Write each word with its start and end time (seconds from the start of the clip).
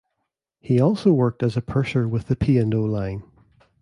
He 0.59 0.79
also 0.81 1.13
worked 1.13 1.43
as 1.43 1.55
a 1.55 1.61
purser 1.61 2.07
with 2.07 2.25
the 2.25 2.35
P 2.35 2.57
and 2.57 2.73
O 2.73 2.81
Line. 2.83 3.21